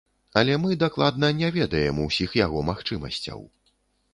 [0.39, 3.39] Але мы дакладна не ведаем усіх яго магчымасцяў.